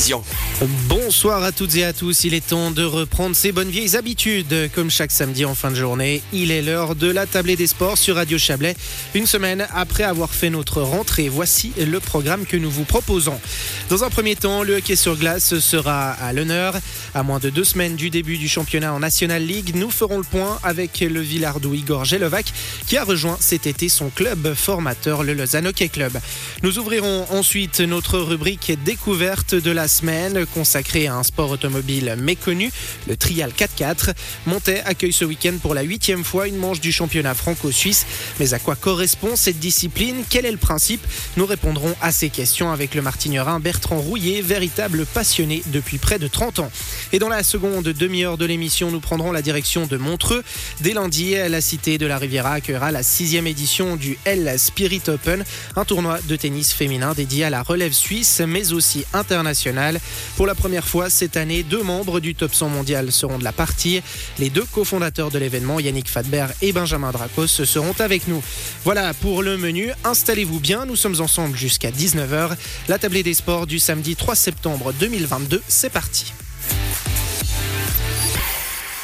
Vision. 0.00 0.49
Bonsoir 0.62 1.42
à 1.42 1.52
toutes 1.52 1.76
et 1.76 1.84
à 1.84 1.94
tous, 1.94 2.24
il 2.24 2.34
est 2.34 2.46
temps 2.46 2.70
de 2.70 2.84
reprendre 2.84 3.34
ses 3.34 3.50
bonnes 3.50 3.70
vieilles 3.70 3.96
habitudes. 3.96 4.70
Comme 4.74 4.90
chaque 4.90 5.10
samedi 5.10 5.46
en 5.46 5.54
fin 5.54 5.70
de 5.70 5.74
journée, 5.74 6.20
il 6.34 6.50
est 6.50 6.60
l'heure 6.60 6.94
de 6.94 7.10
la 7.10 7.24
tablée 7.24 7.56
des 7.56 7.66
sports 7.66 7.96
sur 7.96 8.16
Radio 8.16 8.36
Chablais. 8.36 8.76
Une 9.14 9.26
semaine 9.26 9.66
après 9.74 10.04
avoir 10.04 10.34
fait 10.34 10.50
notre 10.50 10.82
rentrée, 10.82 11.30
voici 11.30 11.72
le 11.78 11.98
programme 11.98 12.44
que 12.44 12.58
nous 12.58 12.70
vous 12.70 12.84
proposons. 12.84 13.40
Dans 13.88 14.04
un 14.04 14.10
premier 14.10 14.36
temps, 14.36 14.62
le 14.62 14.76
hockey 14.76 14.96
sur 14.96 15.16
glace 15.16 15.58
sera 15.60 16.10
à 16.10 16.34
l'honneur. 16.34 16.76
À 17.14 17.22
moins 17.22 17.38
de 17.38 17.48
deux 17.48 17.64
semaines 17.64 17.96
du 17.96 18.10
début 18.10 18.36
du 18.36 18.48
championnat 18.48 18.92
en 18.92 19.00
National 19.00 19.42
League, 19.42 19.74
nous 19.74 19.90
ferons 19.90 20.18
le 20.18 20.24
point 20.24 20.58
avec 20.62 21.00
le 21.00 21.20
Villardou 21.20 21.72
Igor 21.72 22.04
Gelovac 22.04 22.52
qui 22.86 22.98
a 22.98 23.04
rejoint 23.04 23.38
cet 23.40 23.66
été 23.66 23.88
son 23.88 24.10
club 24.10 24.52
formateur, 24.52 25.22
le 25.22 25.32
Lausanne 25.32 25.68
Hockey 25.68 25.88
Club. 25.88 26.18
Nous 26.62 26.78
ouvrirons 26.78 27.24
ensuite 27.30 27.80
notre 27.80 28.18
rubrique 28.18 28.72
découverte 28.84 29.54
de 29.54 29.70
la 29.70 29.88
semaine 29.88 30.44
consacrée 30.50 31.06
à 31.06 31.14
un 31.14 31.22
sport 31.22 31.50
automobile 31.50 32.14
méconnu, 32.18 32.70
le 33.08 33.16
Trial 33.16 33.52
4x4. 33.56 34.14
Montet 34.46 34.82
accueille 34.84 35.12
ce 35.12 35.24
week-end 35.24 35.54
pour 35.60 35.74
la 35.74 35.82
huitième 35.82 36.24
fois 36.24 36.48
une 36.48 36.56
manche 36.56 36.80
du 36.80 36.92
championnat 36.92 37.34
franco-suisse. 37.34 38.06
Mais 38.38 38.54
à 38.54 38.58
quoi 38.58 38.76
correspond 38.76 39.36
cette 39.36 39.58
discipline? 39.58 40.24
Quel 40.28 40.46
est 40.46 40.52
le 40.52 40.56
principe? 40.56 41.06
Nous 41.36 41.46
répondrons 41.46 41.94
à 42.00 42.12
ces 42.12 42.28
questions 42.28 42.72
avec 42.72 42.94
le 42.94 43.02
martignerin 43.02 43.60
Bertrand 43.60 44.00
Rouillet, 44.00 44.42
véritable 44.42 45.06
passionné 45.06 45.62
depuis 45.66 45.98
près 45.98 46.18
de 46.18 46.28
30 46.28 46.60
ans. 46.60 46.70
Et 47.12 47.18
dans 47.18 47.28
la 47.28 47.42
seconde 47.42 47.84
demi-heure 47.84 48.38
de 48.38 48.44
l'émission, 48.44 48.90
nous 48.90 49.00
prendrons 49.00 49.32
la 49.32 49.42
direction 49.42 49.86
de 49.86 49.96
Montreux. 49.96 50.42
Dès 50.80 50.92
lundi, 50.92 51.34
la 51.34 51.60
cité 51.60 51.98
de 51.98 52.06
la 52.06 52.18
Riviera 52.18 52.54
accueillera 52.54 52.90
la 52.90 53.02
sixième 53.02 53.46
édition 53.46 53.96
du 53.96 54.18
L 54.24 54.54
Spirit 54.58 55.02
Open, 55.08 55.44
un 55.76 55.84
tournoi 55.84 56.18
de 56.26 56.36
tennis 56.36 56.72
féminin 56.72 57.14
dédié 57.14 57.44
à 57.44 57.50
la 57.50 57.62
relève 57.62 57.92
suisse, 57.92 58.42
mais 58.46 58.72
aussi 58.72 59.04
internationale. 59.12 60.00
Pour 60.40 60.46
la 60.46 60.54
première 60.54 60.88
fois 60.88 61.10
cette 61.10 61.36
année, 61.36 61.62
deux 61.62 61.82
membres 61.82 62.18
du 62.18 62.34
top 62.34 62.54
100 62.54 62.70
mondial 62.70 63.12
seront 63.12 63.38
de 63.38 63.44
la 63.44 63.52
partie. 63.52 64.00
Les 64.38 64.48
deux 64.48 64.64
cofondateurs 64.64 65.30
de 65.30 65.38
l'événement, 65.38 65.78
Yannick 65.80 66.08
Fadber 66.08 66.46
et 66.62 66.72
Benjamin 66.72 67.10
Dracos, 67.10 67.46
seront 67.46 67.92
avec 67.98 68.26
nous. 68.26 68.42
Voilà 68.82 69.12
pour 69.12 69.42
le 69.42 69.58
menu. 69.58 69.90
Installez-vous 70.02 70.58
bien, 70.58 70.86
nous 70.86 70.96
sommes 70.96 71.20
ensemble 71.20 71.58
jusqu'à 71.58 71.90
19h. 71.90 72.56
La 72.88 72.98
tablée 72.98 73.22
des 73.22 73.34
sports 73.34 73.66
du 73.66 73.78
samedi 73.78 74.16
3 74.16 74.34
septembre 74.34 74.94
2022, 74.98 75.62
c'est 75.68 75.90
parti. 75.90 76.32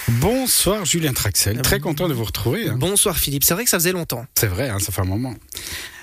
Bonsoir 0.09 0.87
Julien 0.87 1.13
Traxel, 1.13 1.61
très 1.61 1.81
content 1.81 2.09
de 2.09 2.15
vous 2.15 2.25
retrouver. 2.25 2.71
hein. 2.71 2.77
Bonsoir 2.79 3.19
Philippe, 3.19 3.45
c'est 3.45 3.53
vrai 3.53 3.65
que 3.65 3.71
ça 3.71 3.79
faisait 3.79 3.93
longtemps. 3.93 4.25
C'est 4.39 4.47
vrai, 4.47 4.71
hein, 4.71 4.79
ça 4.79 4.91
fait 4.91 5.03
un 5.03 5.05
moment. 5.05 5.35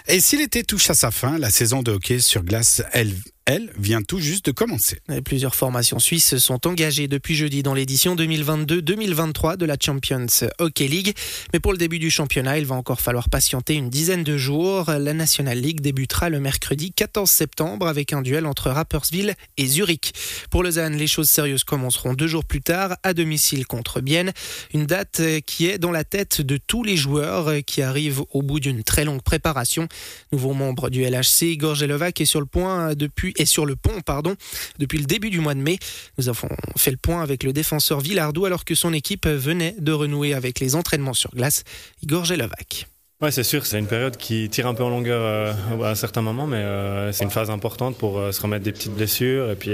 Et 0.07 0.19
si 0.19 0.37
l'été 0.37 0.63
touche 0.63 0.91
à 0.91 0.93
sa 0.93 1.09
fin, 1.09 1.39
la 1.39 1.49
saison 1.49 1.81
de 1.81 1.93
hockey 1.93 2.19
sur 2.19 2.43
glace, 2.43 2.83
elle, 2.91 3.15
elle 3.45 3.73
vient 3.77 4.01
tout 4.01 4.19
juste 4.19 4.45
de 4.45 4.51
commencer. 4.51 4.99
Plusieurs 5.25 5.55
formations 5.55 5.99
suisses 5.99 6.37
sont 6.37 6.65
engagées 6.65 7.09
depuis 7.09 7.35
jeudi 7.35 7.61
dans 7.61 7.73
l'édition 7.73 8.15
2022-2023 8.15 9.57
de 9.57 9.65
la 9.65 9.75
Champions 9.79 10.25
Hockey 10.59 10.87
League. 10.87 11.13
Mais 11.51 11.59
pour 11.59 11.73
le 11.73 11.77
début 11.77 11.99
du 11.99 12.09
championnat, 12.09 12.57
il 12.57 12.65
va 12.65 12.75
encore 12.75 13.01
falloir 13.01 13.27
patienter 13.29 13.73
une 13.73 13.89
dizaine 13.89 14.23
de 14.23 14.37
jours. 14.37 14.85
La 14.91 15.13
National 15.13 15.59
League 15.59 15.81
débutera 15.81 16.29
le 16.29 16.39
mercredi 16.39 16.93
14 16.93 17.29
septembre 17.29 17.87
avec 17.87 18.13
un 18.13 18.21
duel 18.21 18.45
entre 18.45 18.69
Rapperswil 18.69 19.35
et 19.57 19.65
Zurich. 19.65 20.13
Pour 20.49 20.63
Lausanne, 20.63 20.95
les 20.95 21.07
choses 21.07 21.29
sérieuses 21.29 21.65
commenceront 21.65 22.13
deux 22.13 22.27
jours 22.27 22.45
plus 22.45 22.61
tard 22.61 22.95
à 23.03 23.13
domicile 23.13 23.67
contre 23.67 23.99
Bienne. 23.99 24.31
Une 24.73 24.85
date 24.85 25.21
qui 25.45 25.67
est 25.67 25.77
dans 25.77 25.91
la 25.91 26.05
tête 26.05 26.39
de 26.39 26.55
tous 26.55 26.83
les 26.83 26.95
joueurs 26.95 27.51
qui 27.65 27.81
arrivent 27.81 28.23
au 28.31 28.41
bout 28.41 28.61
d'une 28.61 28.83
très 28.83 29.03
longue 29.03 29.21
préparation. 29.21 29.89
Nouveau 30.31 30.53
membre 30.53 30.89
du 30.89 31.03
LHC, 31.03 31.41
Igor 31.43 31.75
Gelovac 31.75 32.21
est 32.21 32.25
sur 32.25 32.39
le 32.39 32.45
point 32.45 32.95
depuis 32.95 33.32
et 33.37 33.45
sur 33.45 33.65
le 33.65 33.75
pont 33.75 34.01
pardon 34.05 34.35
depuis 34.79 34.97
le 34.97 35.05
début 35.05 35.29
du 35.29 35.39
mois 35.39 35.53
de 35.53 35.61
mai. 35.61 35.77
Nous 36.17 36.29
avons 36.29 36.49
fait 36.77 36.91
le 36.91 36.97
point 36.97 37.21
avec 37.21 37.43
le 37.43 37.53
défenseur 37.53 37.99
Villardou 37.99 38.45
alors 38.45 38.65
que 38.65 38.75
son 38.75 38.93
équipe 38.93 39.27
venait 39.27 39.75
de 39.79 39.91
renouer 39.91 40.33
avec 40.33 40.59
les 40.59 40.75
entraînements 40.75 41.13
sur 41.13 41.31
glace. 41.31 41.63
Igor 42.01 42.25
Gelovac. 42.25 42.87
Ouais, 43.23 43.31
c'est 43.31 43.43
sûr, 43.43 43.65
c'est 43.65 43.79
une 43.79 43.87
période 43.87 44.17
qui 44.17 44.49
tire 44.49 44.67
un 44.67 44.73
peu 44.73 44.83
en 44.83 44.89
longueur 44.89 45.21
euh, 45.23 45.83
à 45.89 45.95
certains 45.95 46.21
moments, 46.21 46.45
mais 46.45 46.57
euh, 46.57 47.13
c'est 47.13 47.23
une 47.23 47.29
phase 47.29 47.49
importante 47.49 47.97
pour 47.97 48.19
euh, 48.19 48.33
se 48.33 48.41
remettre 48.41 48.65
des 48.65 48.73
petites 48.73 48.93
blessures 48.93 49.49
et 49.49 49.55
puis, 49.55 49.71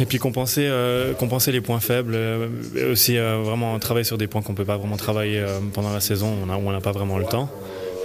et 0.00 0.06
puis 0.06 0.18
compenser, 0.18 0.68
compenser 1.20 1.52
les 1.52 1.60
points 1.60 1.78
faibles. 1.78 2.18
et 2.74 2.84
aussi 2.84 3.16
vraiment 3.16 3.78
travailler 3.78 4.02
sur 4.02 4.18
des 4.18 4.26
points 4.26 4.42
qu'on 4.42 4.52
ne 4.52 4.56
peut 4.56 4.64
pas 4.64 4.76
vraiment 4.76 4.96
travailler 4.96 5.44
pendant 5.72 5.92
la 5.92 6.00
saison, 6.00 6.34
où 6.42 6.50
on 6.50 6.72
n'a 6.72 6.80
pas 6.80 6.90
vraiment 6.90 7.16
le 7.18 7.26
temps. 7.26 7.48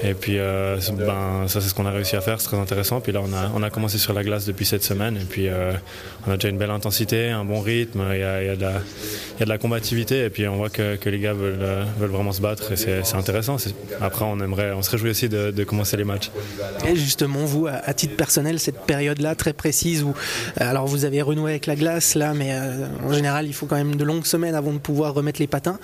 Et 0.04 0.14
puis 0.14 0.38
euh, 0.38 0.78
ben, 0.94 1.48
ça 1.48 1.62
c'est 1.62 1.70
ce 1.70 1.76
qu'on 1.76 1.86
a 1.86 1.92
réussi 1.92 2.16
à 2.16 2.22
faire, 2.22 2.42
c'est 2.42 2.48
très 2.48 2.58
intéressant. 2.58 3.02
Puis 3.02 3.12
là 3.12 3.22
on 3.24 3.34
a, 3.34 3.52
on 3.56 3.62
a 3.62 3.70
commencé 3.70 3.98
sur 3.98 4.14
la 4.14 4.24
glace 4.24 4.46
depuis 4.46 4.66
cette 4.66 4.84
semaine 4.84 5.18
et 5.18 5.26
puis 5.26 5.48
euh, 5.48 5.74
on 6.28 6.32
a 6.32 6.36
déjà 6.36 6.50
une 6.50 6.58
belle 6.58 6.72
intensité, 6.72 7.30
un 7.30 7.46
bon 7.46 7.62
rythme, 7.62 8.04
il 8.12 8.20
y 8.20 8.24
a, 8.24 8.56
de, 8.56 8.62
la, 8.62 8.72
il 9.36 9.40
y 9.40 9.44
a 9.44 9.46
de 9.46 9.50
la 9.50 9.58
combativité 9.58 10.26
et 10.26 10.30
puis 10.30 10.48
on 10.48 10.56
voit 10.56 10.70
que, 10.70 10.96
que 10.96 11.10
les 11.10 11.20
gars 11.20 11.34
veulent, 11.34 11.60
euh, 11.62 11.84
veulent 12.00 12.10
vraiment 12.10 12.32
se 12.32 12.42
battre 12.42 12.72
et 12.72 12.76
c'est 12.76 13.16
intéressant. 13.16 13.58
Après 14.02 14.26
on 14.26 14.40
aimerait, 14.40 14.72
on 14.74 14.82
se 14.82 14.90
réjouit 14.90 15.12
aussi 15.12 15.30
de, 15.30 15.64
commencer 15.64 15.96
les 15.96 16.04
matchs. 16.04 16.32
Et 16.88 16.96
justement, 16.96 17.46
vous, 17.46 17.68
à 17.68 17.94
titre 17.94 18.16
personnel, 18.16 18.60
cette 18.60 18.80
période-là 18.82 19.36
très 19.36 19.54
précise 19.54 20.02
où, 20.02 20.16
alors 20.58 20.88
vous 20.88 21.06
avez 21.06 21.22
renoué 21.22 21.52
avec 21.52 21.68
la 21.68 21.76
glace 21.76 22.16
là, 22.16 22.34
mais 22.34 22.52
en 23.06 23.14
général, 23.14 23.46
il 23.46 23.54
faut 23.54 23.68
quand 23.68 23.76
même 23.76 23.96
de 23.96 24.04
longues 24.04 24.26
semaines 24.26 24.56
avant 24.56 24.74
de 24.74 24.80
pouvoir 24.80 25.14
remettre 25.14 25.40
les 25.40 25.48
patins. 25.48 25.78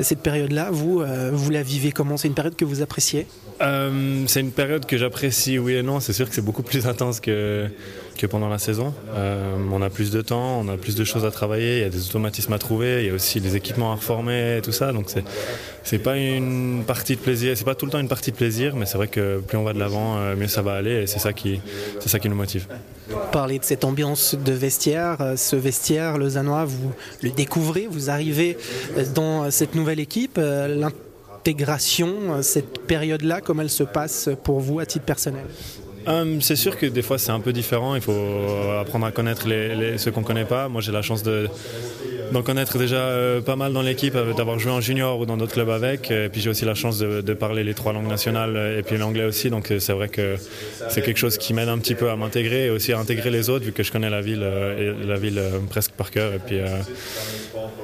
Cette 0.00 0.20
période-là, 0.20 0.68
vous, 0.70 1.02
vous 1.32 1.50
la 1.50 1.62
vivez 1.62 1.92
comment? 1.92 2.18
C'est 2.18 2.28
une 2.28 2.34
période 2.34 2.56
que 2.56 2.66
vous 2.66 2.82
appréciez? 2.82 3.26
Euh, 3.62 4.24
c'est 4.26 4.40
une 4.40 4.50
période 4.50 4.86
que 4.86 4.96
j'apprécie, 4.96 5.58
oui 5.58 5.74
et 5.74 5.82
non. 5.82 6.00
C'est 6.00 6.12
sûr 6.12 6.28
que 6.28 6.34
c'est 6.34 6.44
beaucoup 6.44 6.62
plus 6.62 6.86
intense 6.86 7.20
que, 7.20 7.68
que 8.18 8.26
pendant 8.26 8.48
la 8.48 8.58
saison. 8.58 8.92
Euh, 9.14 9.56
on 9.72 9.82
a 9.82 9.90
plus 9.90 10.10
de 10.10 10.20
temps, 10.20 10.60
on 10.60 10.68
a 10.68 10.76
plus 10.76 10.96
de 10.96 11.04
choses 11.04 11.24
à 11.24 11.30
travailler, 11.30 11.78
il 11.78 11.82
y 11.82 11.84
a 11.84 11.88
des 11.88 12.08
automatismes 12.08 12.52
à 12.52 12.58
trouver, 12.58 13.02
il 13.02 13.06
y 13.06 13.10
a 13.10 13.14
aussi 13.14 13.40
des 13.40 13.54
équipements 13.54 13.92
à 13.92 13.94
reformer 13.94 14.60
tout 14.62 14.72
ça. 14.72 14.92
Donc 14.92 15.04
c'est 15.08 15.24
c'est 15.84 15.98
pas 15.98 16.16
une 16.16 16.84
partie 16.86 17.14
de 17.16 17.20
plaisir, 17.20 17.56
c'est 17.56 17.64
pas 17.64 17.74
tout 17.74 17.86
le 17.86 17.92
temps 17.92 18.00
une 18.00 18.08
partie 18.08 18.32
de 18.32 18.36
plaisir, 18.36 18.74
mais 18.76 18.86
c'est 18.86 18.96
vrai 18.96 19.08
que 19.08 19.40
plus 19.40 19.56
on 19.58 19.62
va 19.62 19.72
de 19.72 19.78
l'avant, 19.78 20.16
euh, 20.18 20.34
mieux 20.34 20.48
ça 20.48 20.62
va 20.62 20.72
aller 20.74 21.02
et 21.02 21.06
c'est 21.06 21.20
ça 21.20 21.32
qui 21.32 21.60
c'est 22.00 22.08
ça 22.08 22.18
qui 22.18 22.28
nous 22.28 22.36
motive. 22.36 22.66
Parler 23.30 23.58
de 23.58 23.64
cette 23.64 23.84
ambiance 23.84 24.34
de 24.34 24.52
vestiaire, 24.52 25.34
ce 25.36 25.56
vestiaire 25.56 26.18
lausannois, 26.18 26.64
vous 26.64 26.92
le 27.22 27.30
découvrez, 27.30 27.86
vous 27.90 28.10
arrivez 28.10 28.56
dans 29.14 29.50
cette 29.50 29.74
nouvelle 29.74 30.00
équipe, 30.00 30.38
l'intégration, 31.42 32.14
euh, 32.30 32.42
cette 32.42 32.86
période-là, 32.86 33.40
comment 33.40 33.62
elle 33.62 33.70
se 33.70 33.82
passe 33.82 34.30
pour 34.44 34.60
vous 34.60 34.78
à 34.78 34.86
titre 34.86 35.04
personnel 35.04 35.44
Hum, 36.06 36.40
c'est 36.40 36.56
sûr 36.56 36.76
que 36.76 36.86
des 36.86 37.02
fois 37.02 37.16
c'est 37.16 37.30
un 37.30 37.38
peu 37.38 37.52
différent, 37.52 37.94
il 37.94 38.00
faut 38.00 38.12
apprendre 38.80 39.06
à 39.06 39.12
connaître 39.12 39.46
les, 39.46 39.98
ceux 39.98 40.10
qu'on 40.10 40.24
connaît 40.24 40.44
pas. 40.44 40.68
Moi 40.68 40.80
j'ai 40.80 40.90
la 40.90 41.02
chance 41.02 41.22
de, 41.22 41.48
d'en 42.32 42.42
connaître 42.42 42.78
déjà 42.78 42.96
euh, 42.96 43.40
pas 43.40 43.56
mal 43.56 43.72
dans 43.72 43.82
l'équipe, 43.82 44.14
euh, 44.16 44.32
d'avoir 44.32 44.58
joué 44.58 44.72
en 44.72 44.80
junior 44.80 45.20
ou 45.20 45.26
dans 45.26 45.36
d'autres 45.36 45.52
clubs 45.52 45.70
avec. 45.70 46.10
Et 46.10 46.28
puis 46.28 46.40
j'ai 46.40 46.50
aussi 46.50 46.64
la 46.64 46.74
chance 46.74 46.98
de, 46.98 47.34
parler 47.34 47.64
les 47.64 47.74
trois 47.74 47.92
langues 47.92 48.08
nationales 48.08 48.56
euh, 48.56 48.78
et 48.78 48.82
puis 48.82 48.96
l'anglais 48.96 49.24
aussi. 49.24 49.50
Donc 49.50 49.72
c'est 49.78 49.92
vrai 49.92 50.08
que 50.08 50.36
c'est 50.88 51.02
quelque 51.02 51.18
chose 51.18 51.38
qui 51.38 51.54
m'aide 51.54 51.68
un 51.68 51.78
petit 51.78 51.94
peu 51.94 52.10
à 52.10 52.16
m'intégrer 52.16 52.66
et 52.66 52.70
aussi 52.70 52.92
à 52.92 52.98
intégrer 52.98 53.30
les 53.30 53.50
autres 53.50 53.64
vu 53.64 53.72
que 53.72 53.82
je 53.82 53.92
connais 53.92 54.10
la 54.10 54.20
ville, 54.20 54.42
et 54.78 55.06
la 55.06 55.16
ville 55.16 55.40
presque 55.70 55.92
par 55.92 56.10
cœur. 56.10 56.32
Et 56.32 56.38
puis 56.38 56.58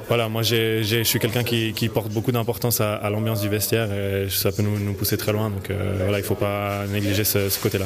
voilà, 0.07 0.29
moi 0.29 0.43
je 0.43 1.01
suis 1.03 1.19
quelqu'un 1.19 1.43
qui, 1.43 1.89
porte 1.93 2.11
beaucoup 2.11 2.31
d'importance 2.31 2.81
à, 2.81 3.09
l'ambiance 3.09 3.41
du 3.41 3.49
vestiaire 3.49 3.89
et 3.91 4.27
ça 4.29 4.51
peut 4.51 4.63
nous, 4.63 4.93
pousser 4.93 5.17
très 5.17 5.31
loin. 5.33 5.49
Donc 5.49 5.69
voilà, 5.97 6.19
il 6.19 6.21
ne 6.21 6.27
faut 6.27 6.35
pas 6.35 6.85
négliger 6.91 7.23
ce 7.23 7.59
côté-là. 7.59 7.85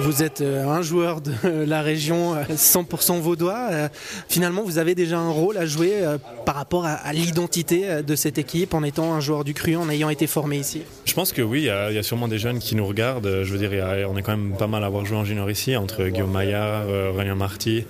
Vous 0.00 0.22
êtes 0.22 0.40
euh, 0.40 0.66
un 0.66 0.82
joueur 0.82 1.20
de 1.20 1.32
la 1.66 1.82
région 1.82 2.34
euh, 2.34 2.42
100% 2.54 3.20
vaudois. 3.20 3.68
Euh, 3.72 3.88
Finalement, 4.28 4.62
vous 4.62 4.78
avez 4.78 4.94
déjà 4.94 5.18
un 5.18 5.30
rôle 5.30 5.56
à 5.56 5.66
jouer 5.66 5.92
euh, 5.94 6.18
par 6.46 6.54
rapport 6.54 6.86
à, 6.86 7.12
l'identité 7.12 7.88
euh, 7.88 8.02
de 8.02 8.14
cette 8.14 8.38
équipe 8.38 8.74
en 8.74 8.82
étant 8.82 9.14
un 9.14 9.20
joueur 9.20 9.42
du 9.42 9.54
cru, 9.54 9.76
en 9.76 9.88
ayant 9.90 10.10
été 10.10 10.26
formé 10.26 10.58
ici. 10.58 10.82
Je 11.04 11.14
pense 11.14 11.32
que 11.32 11.42
oui, 11.42 11.62
il 11.62 11.64
y, 11.66 11.98
a, 11.98 12.02
sûrement 12.02 12.28
des 12.28 12.38
jeunes 12.38 12.58
qui 12.58 12.76
nous 12.76 12.86
regardent. 12.86 13.42
Je 13.42 13.52
veux 13.52 13.58
dire, 13.58 13.72
on 14.08 14.16
est 14.16 14.22
quand 14.22 14.36
même 14.36 14.56
pas 14.56 14.66
mal 14.66 14.84
à 14.84 14.86
avoir 14.86 15.04
joué 15.04 15.16
en 15.16 15.24
junior 15.24 15.50
ici, 15.50 15.76
entre 15.76 16.06
Guillaume 16.06 16.30
Maillard, 16.30 16.84
euh, 16.88 17.10
Aurélien 17.10 17.34
Marty 17.34 17.84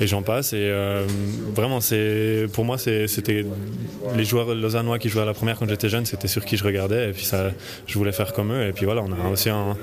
et 0.00 0.06
j'en 0.06 0.22
passe. 0.22 0.52
Et 0.52 0.56
euh, 0.60 1.04
vraiment, 1.54 1.80
c'est 1.80 2.46
pour 2.52 2.64
moi, 2.64 2.78
c'était 2.78 3.44
les 4.16 4.24
joueurs 4.24 4.54
lausannois 4.54 4.98
qui 4.98 5.08
jouaient 5.08 5.22
à 5.22 5.26
la 5.26 5.34
première 5.34 5.58
quand 5.58 5.68
j'étais 5.68 5.88
jeune, 5.88 6.04
c'était 6.06 6.28
sur 6.28 6.44
qui 6.44 6.56
je 6.56 6.64
regardais. 6.64 7.10
Et 7.10 7.12
puis 7.12 7.24
ça, 7.24 7.50
je 7.86 7.98
voulais 7.98 8.12
faire 8.12 8.32
comme 8.32 8.52
eux. 8.52 8.66
Et 8.68 8.72
puis 8.72 8.84
voilà, 8.84 9.02
on 9.02 9.12
a 9.12 9.30
aussi, 9.30 9.50
un- 9.50 9.76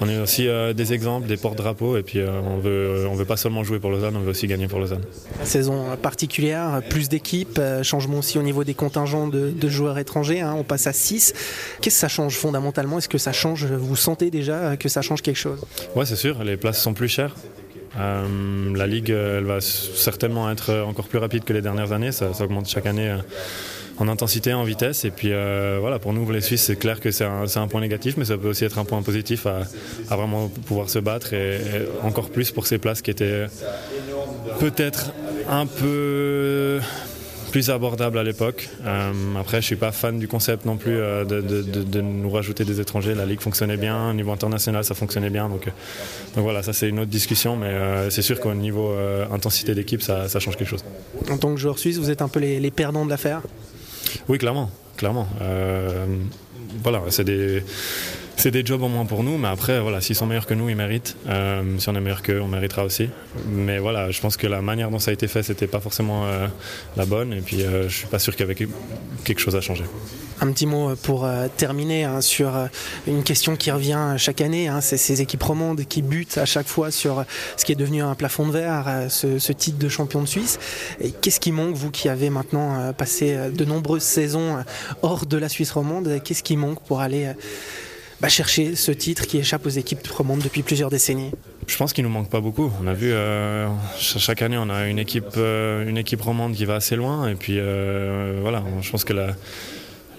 on 0.00 0.08
est 0.08 0.18
aussi 0.18 0.48
euh, 0.48 0.72
des 0.72 0.92
exemples, 0.92 1.26
des 1.26 1.36
porte-drapeaux. 1.36 1.96
Et 1.96 2.02
puis 2.02 2.20
euh, 2.20 2.30
on 2.42 2.58
veut, 2.58 3.06
on 3.10 3.14
veut 3.14 3.24
pas 3.24 3.36
seulement 3.36 3.64
jouer 3.64 3.78
pour 3.78 3.90
Lausanne, 3.90 4.14
on 4.16 4.20
veut 4.20 4.30
aussi 4.30 4.46
gagner 4.46 4.68
pour 4.68 4.78
Lausanne. 4.78 5.02
Saison 5.42 5.84
particulière, 6.00 6.80
plus 6.88 7.08
d'équipes, 7.08 7.60
changement 7.82 8.18
aussi 8.18 8.38
au 8.38 8.42
niveau 8.42 8.64
des 8.64 8.74
contingents 8.74 9.26
de, 9.28 9.50
de 9.50 9.68
joueurs 9.68 9.98
étrangers. 9.98 10.40
hein, 10.40 10.54
on 10.56 10.62
passe 10.64 10.86
à 10.86 10.92
6. 10.92 11.32
Qu'est-ce 11.80 11.96
que 11.96 12.00
ça 12.00 12.08
change 12.08 12.34
fondamentalement? 12.36 12.98
Est-ce 12.98 13.08
que 13.08 13.18
ça 13.18 13.32
change? 13.32 13.64
Vous 13.66 13.96
sentez 13.96 14.30
déjà 14.30 14.76
que 14.76 14.88
ça 14.88 15.02
change 15.02 15.22
quelque 15.22 15.36
chose? 15.36 15.60
Ouais, 15.94 16.06
c'est 16.06 16.16
sûr, 16.16 16.42
les 16.44 16.56
places 16.56 16.80
sont 16.80 16.94
plus 16.94 17.08
chères. 17.08 17.34
Euh, 17.98 18.76
la 18.76 18.86
ligue, 18.86 19.10
euh, 19.10 19.38
elle 19.38 19.44
va 19.44 19.60
certainement 19.60 20.50
être 20.50 20.84
encore 20.86 21.06
plus 21.06 21.18
rapide 21.18 21.44
que 21.44 21.52
les 21.52 21.62
dernières 21.62 21.92
années. 21.92 22.12
Ça, 22.12 22.30
augmente 22.40 22.68
chaque 22.68 22.86
année. 22.86 23.10
euh, 23.10 23.18
en 23.98 24.08
intensité, 24.08 24.52
en 24.52 24.62
vitesse. 24.62 25.06
Et 25.06 25.10
puis 25.10 25.30
voilà, 25.80 25.98
pour 25.98 26.12
nous, 26.12 26.30
les 26.30 26.42
Suisses, 26.42 26.64
c'est 26.64 26.76
clair 26.76 27.00
que 27.00 27.10
c'est 27.10 27.24
un, 27.24 27.66
point 27.66 27.80
négatif, 27.80 28.18
mais 28.18 28.26
ça 28.26 28.36
peut 28.36 28.48
aussi 28.48 28.66
être 28.66 28.78
un 28.78 28.84
point 28.84 29.00
positif 29.00 29.46
à, 29.46 29.62
vraiment 30.14 30.48
pouvoir 30.48 30.90
se 30.90 30.98
battre 30.98 31.32
et, 31.32 31.58
encore 32.02 32.28
plus 32.28 32.50
pour 32.50 32.66
ces 32.66 32.76
places 32.76 33.00
qui 33.00 33.10
étaient 33.10 33.46
peut-être 34.60 35.12
un 35.48 35.64
peu 35.64 36.78
plus 37.56 37.70
abordable 37.70 38.18
à 38.18 38.22
l'époque. 38.22 38.68
Euh, 38.84 39.12
après, 39.40 39.62
je 39.62 39.66
suis 39.66 39.76
pas 39.76 39.90
fan 39.90 40.18
du 40.18 40.28
concept 40.28 40.66
non 40.66 40.76
plus 40.76 40.98
euh, 40.98 41.24
de, 41.24 42.00
nous 42.02 42.28
rajouter 42.28 42.66
des 42.66 42.82
étrangers. 42.82 43.14
La 43.14 43.24
ligue 43.24 43.40
fonctionnait 43.40 43.78
bien, 43.78 44.10
au 44.10 44.12
niveau 44.12 44.30
international, 44.30 44.84
ça 44.84 44.94
fonctionnait 44.94 45.30
bien. 45.30 45.48
Donc, 45.48 45.66
euh, 45.66 45.70
donc 46.34 46.44
voilà, 46.44 46.62
ça 46.62 46.74
c'est 46.74 46.86
une 46.86 46.98
autre 46.98 47.10
discussion, 47.10 47.56
mais 47.56 47.72
c'est 48.10 48.20
sûr 48.20 48.40
qu'au 48.40 48.52
niveau 48.52 48.94
intensité 49.32 49.74
d'équipe, 49.74 50.02
ça, 50.02 50.28
change 50.38 50.58
quelque 50.58 50.68
chose. 50.68 50.84
En 51.30 51.38
tant 51.38 51.54
que 51.54 51.58
joueur 51.58 51.78
suisse, 51.78 51.96
vous 51.96 52.10
êtes 52.10 52.20
un 52.20 52.28
peu 52.28 52.40
les, 52.40 52.60
les 52.60 52.70
perdants 52.70 53.06
de 53.06 53.10
l'affaire? 53.10 53.40
Oui, 54.28 54.36
clairement, 54.36 54.70
clairement. 54.98 55.26
voilà, 56.82 57.00
c'est 57.08 57.24
des 57.24 57.62
c'est 58.36 58.50
des 58.50 58.64
jobs 58.64 58.82
au 58.82 58.88
moins 58.88 59.06
pour 59.06 59.22
nous, 59.22 59.38
mais 59.38 59.48
après, 59.48 59.80
voilà, 59.80 60.00
s'ils 60.02 60.14
sont 60.14 60.26
meilleurs 60.26 60.46
que 60.46 60.52
nous, 60.52 60.68
ils 60.68 60.76
méritent. 60.76 61.16
Euh, 61.26 61.62
si 61.78 61.88
on 61.88 61.94
est 61.94 62.00
meilleur 62.00 62.22
qu'eux, 62.22 62.40
on 62.40 62.48
méritera 62.48 62.84
aussi. 62.84 63.08
Mais 63.48 63.78
voilà, 63.78 64.10
je 64.10 64.20
pense 64.20 64.36
que 64.36 64.46
la 64.46 64.60
manière 64.60 64.90
dont 64.90 64.98
ça 64.98 65.10
a 65.10 65.14
été 65.14 65.26
fait, 65.26 65.42
c'était 65.42 65.66
pas 65.66 65.80
forcément 65.80 66.26
euh, 66.26 66.46
la 66.96 67.06
bonne. 67.06 67.32
Et 67.32 67.40
puis, 67.40 67.62
euh, 67.62 67.88
je 67.88 67.96
suis 67.96 68.06
pas 68.06 68.18
sûr 68.18 68.36
qu'il 68.36 68.46
y 68.46 68.50
avait 68.50 68.68
quelque 69.24 69.40
chose 69.40 69.56
à 69.56 69.62
changer. 69.62 69.84
Un 70.42 70.52
petit 70.52 70.66
mot 70.66 70.94
pour 70.96 71.26
terminer 71.56 72.04
hein, 72.04 72.20
sur 72.20 72.52
une 73.06 73.22
question 73.22 73.56
qui 73.56 73.70
revient 73.70 74.16
chaque 74.18 74.42
année. 74.42 74.68
Hein, 74.68 74.82
c'est 74.82 74.98
ces 74.98 75.22
équipes 75.22 75.42
romandes 75.42 75.82
qui 75.88 76.02
butent 76.02 76.36
à 76.36 76.44
chaque 76.44 76.68
fois 76.68 76.90
sur 76.90 77.24
ce 77.56 77.64
qui 77.64 77.72
est 77.72 77.76
devenu 77.76 78.02
un 78.02 78.14
plafond 78.14 78.46
de 78.46 78.52
verre, 78.52 79.06
ce, 79.08 79.38
ce 79.38 79.52
titre 79.52 79.78
de 79.78 79.88
champion 79.88 80.20
de 80.20 80.26
Suisse. 80.26 80.58
Qu'est-ce 81.22 81.40
qui 81.40 81.52
manque, 81.52 81.74
vous 81.74 81.90
qui 81.90 82.10
avez 82.10 82.28
maintenant 82.28 82.92
passé 82.92 83.34
de 83.50 83.64
nombreuses 83.64 84.02
saisons 84.02 84.62
hors 85.00 85.24
de 85.24 85.38
la 85.38 85.48
Suisse 85.48 85.70
romande? 85.70 86.20
Qu'est-ce 86.22 86.42
qui 86.42 86.58
manque 86.58 86.82
pour 86.84 87.00
aller 87.00 87.32
chercher 88.28 88.76
ce 88.76 88.92
titre 88.92 89.26
qui 89.26 89.38
échappe 89.38 89.66
aux 89.66 89.70
équipes 89.70 90.06
romandes 90.08 90.40
depuis 90.40 90.62
plusieurs 90.62 90.90
décennies 90.90 91.30
je 91.66 91.76
pense 91.76 91.92
qu'il 91.92 92.04
nous 92.04 92.10
manque 92.10 92.30
pas 92.30 92.40
beaucoup. 92.40 92.72
On 92.82 92.86
a 92.86 92.94
vu 92.94 93.12
euh, 93.12 93.68
chaque 93.98 94.42
année, 94.42 94.56
on 94.56 94.70
a 94.70 94.86
une 94.86 94.98
équipe, 94.98 95.24
euh, 95.36 95.88
une 95.88 95.98
équipe 95.98 96.22
romande 96.22 96.54
qui 96.54 96.64
va 96.64 96.76
assez 96.76 96.96
loin. 96.96 97.28
Et 97.28 97.34
puis 97.34 97.58
euh, 97.58 98.38
voilà, 98.40 98.62
je 98.80 98.90
pense 98.90 99.04
que 99.04 99.12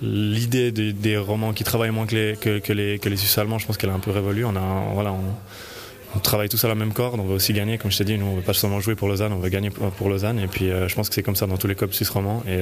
l'idée 0.02 0.72
des, 0.72 1.18
romans 1.18 1.54
qui 1.54 1.64
travaillent 1.64 1.92
moins 1.92 2.06
que 2.06 2.16
les, 2.16 2.36
que, 2.36 2.74
les, 2.74 3.00
que 3.00 3.10
les 3.10 3.18
Suisses 3.18 3.38
allemands, 3.38 3.60
je 3.60 3.66
pense 3.66 3.78
qu'elle 3.78 3.90
a 3.90 3.94
un 3.94 4.00
peu 4.00 4.12
révolu. 4.12 4.46
On 4.46 4.56
a, 4.56 4.94
voilà, 4.94 5.14
on, 5.14 6.20
travaille 6.20 6.50
tous 6.50 6.64
à 6.66 6.68
la 6.68 6.76
même 6.76 6.94
corde. 6.94 7.20
On 7.20 7.24
veut 7.24 7.36
aussi 7.36 7.54
gagner, 7.54 7.78
comme 7.78 7.92
je 7.92 7.98
t'ai 7.98 8.04
dit. 8.04 8.18
Nous, 8.18 8.26
on 8.26 8.36
veut 8.36 8.42
pas 8.42 8.54
seulement 8.54 8.80
jouer 8.80 8.96
pour 8.96 9.08
Lausanne, 9.08 9.32
on 9.34 9.40
veut 9.40 9.50
gagner 9.50 9.70
pour, 9.70 10.10
Lausanne. 10.10 10.40
Et 10.40 10.48
puis, 10.48 10.68
je 10.70 10.96
pense 10.96 11.10
que 11.10 11.16
c'est 11.16 11.24
comme 11.24 11.36
ça 11.36 11.46
dans 11.46 11.58
tous 11.58 11.68
les 11.68 11.76
clubs 11.76 11.92
suisses 11.92 12.10
romans. 12.10 12.44
Et 12.48 12.58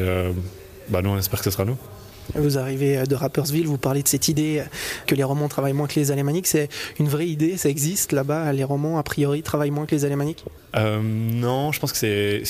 bah, 0.90 1.02
nous, 1.02 1.10
on 1.10 1.18
espère 1.18 1.40
que 1.40 1.46
ce 1.46 1.52
sera 1.52 1.64
nous. 1.64 1.78
Vous 2.34 2.58
arrivez 2.58 3.04
de 3.04 3.16
Rappersville, 3.16 3.68
vous 3.68 3.78
parlez 3.78 4.02
de 4.04 4.08
cette 4.08 4.28
idée 4.28 4.64
que 5.06 5.16
les 5.16 5.24
romans 5.24 5.48
travaillent 5.48 5.74
moins 5.74 5.88
que 5.88 6.00
les 6.00 6.12
alémaniques. 6.12 6.48
C'est 6.48 6.70
une 7.00 7.08
vraie 7.08 7.28
idée, 7.28 7.58
ça 7.58 7.70
existe 7.70 8.12
là-bas 8.12 8.52
Les 8.54 8.64
romans, 8.64 8.98
a 8.98 9.04
priori, 9.04 9.44
travaillent 9.44 9.72
moins 9.72 9.86
que 9.86 9.96
les 9.96 10.06
alémaniques? 10.06 10.44
Euh, 10.76 11.00
Non, 11.02 11.72
je 11.72 11.80
pense 11.80 11.92
que 11.92 11.98
c'est. 11.98 12.44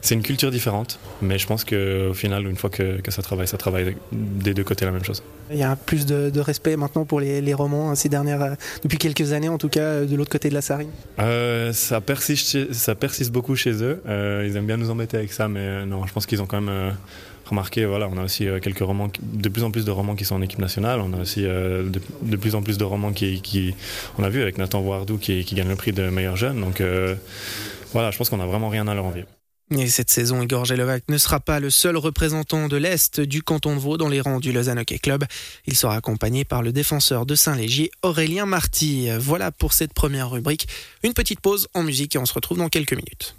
C'est 0.00 0.14
une 0.14 0.22
culture 0.22 0.50
différente, 0.50 0.98
mais 1.22 1.38
je 1.38 1.46
pense 1.46 1.64
qu'au 1.64 2.12
final, 2.12 2.46
une 2.46 2.56
fois 2.56 2.68
que, 2.68 2.98
ça 3.08 3.22
travaille, 3.22 3.48
ça 3.48 3.56
travaille 3.56 3.96
des 4.12 4.52
deux 4.52 4.64
côtés 4.64 4.84
la 4.84 4.90
même 4.90 5.04
chose. 5.04 5.22
Il 5.50 5.56
y 5.56 5.62
a 5.62 5.76
plus 5.76 6.04
de, 6.04 6.40
respect 6.40 6.76
maintenant 6.76 7.06
pour 7.06 7.20
les, 7.20 7.54
romans 7.54 7.90
hein, 7.90 7.94
ces 7.94 8.10
dernières, 8.10 8.42
euh, 8.42 8.54
depuis 8.82 8.98
quelques 8.98 9.32
années 9.32 9.48
en 9.48 9.56
tout 9.56 9.70
cas, 9.70 9.80
euh, 9.80 10.06
de 10.06 10.14
l'autre 10.14 10.30
côté 10.30 10.50
de 10.50 10.54
la 10.54 10.60
Sarine 10.60 10.90
ça, 11.72 12.02
persiste, 12.02 12.74
ça 12.74 12.94
persiste 12.94 13.32
beaucoup 13.32 13.56
chez 13.56 13.82
eux. 13.82 14.02
ils 14.06 14.54
aiment 14.56 14.66
bien 14.66 14.76
nous 14.76 14.90
embêter 14.90 15.16
avec 15.16 15.32
ça, 15.32 15.48
mais 15.48 15.86
non, 15.86 16.06
je 16.06 16.12
pense 16.12 16.26
qu'ils 16.26 16.42
ont 16.42 16.46
quand 16.46 16.60
même 16.60 16.92
remarqué, 17.44 17.84
voilà, 17.84 18.08
on 18.08 18.16
a 18.16 18.24
aussi 18.24 18.46
euh, 18.46 18.60
quelques 18.60 18.80
romans, 18.80 19.10
de 19.20 19.48
plus 19.48 19.62
en 19.62 19.70
plus 19.70 19.84
de 19.84 19.90
romans 19.90 20.14
qui 20.16 20.24
sont 20.24 20.34
en 20.34 20.42
équipe 20.42 20.58
nationale. 20.58 21.00
On 21.00 21.12
a 21.12 21.18
aussi 21.18 21.44
euh, 21.44 21.88
de, 22.22 22.36
plus 22.36 22.54
en 22.54 22.62
plus 22.62 22.78
de 22.78 22.84
romans 22.84 23.12
qui, 23.12 23.74
on 24.18 24.24
a 24.24 24.28
vu 24.28 24.42
avec 24.42 24.58
Nathan 24.58 24.80
Wardou 24.80 25.18
qui, 25.18 25.44
gagne 25.44 25.68
le 25.68 25.76
prix 25.76 25.92
de 25.92 26.08
meilleur 26.08 26.36
jeune. 26.36 26.60
Donc 26.60 26.80
euh, 26.80 27.14
voilà, 27.92 28.10
je 28.10 28.18
pense 28.18 28.30
qu'on 28.30 28.40
a 28.40 28.46
vraiment 28.46 28.68
rien 28.68 28.88
à 28.88 28.94
leur 28.94 29.04
envier. 29.04 29.24
Et 29.70 29.86
cette 29.88 30.10
saison, 30.10 30.42
Igor 30.42 30.66
Gelovac 30.66 31.04
ne 31.08 31.16
sera 31.16 31.40
pas 31.40 31.58
le 31.58 31.70
seul 31.70 31.96
représentant 31.96 32.68
de 32.68 32.76
l'Est 32.76 33.20
du 33.20 33.42
canton 33.42 33.74
de 33.74 33.80
Vaud 33.80 33.96
dans 33.96 34.08
les 34.08 34.20
rangs 34.20 34.38
du 34.38 34.52
Lausanne 34.52 34.78
Hockey 34.78 34.98
Club. 34.98 35.24
Il 35.66 35.74
sera 35.74 35.96
accompagné 35.96 36.44
par 36.44 36.62
le 36.62 36.70
défenseur 36.70 37.24
de 37.24 37.34
Saint-Légier, 37.34 37.90
Aurélien 38.02 38.44
Marty. 38.44 39.08
Voilà 39.18 39.50
pour 39.50 39.72
cette 39.72 39.94
première 39.94 40.30
rubrique. 40.30 40.68
Une 41.02 41.14
petite 41.14 41.40
pause 41.40 41.68
en 41.72 41.82
musique 41.82 42.14
et 42.14 42.18
on 42.18 42.26
se 42.26 42.34
retrouve 42.34 42.58
dans 42.58 42.68
quelques 42.68 42.92
minutes. 42.92 43.32